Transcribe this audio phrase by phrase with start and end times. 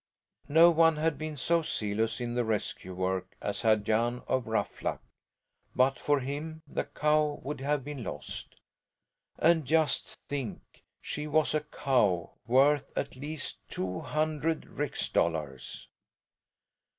[0.49, 4.99] No one had been so zealous in the rescue work as had Jan of Ruffluck.
[5.75, 8.55] But for him the cow would have been lost.
[9.37, 10.61] And just think!
[11.03, 15.87] She was a cow worth at least two hundred rix dollars.